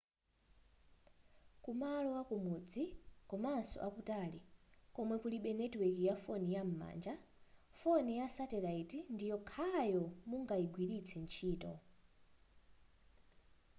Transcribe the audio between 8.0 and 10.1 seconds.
ya satellite ndiyokhayo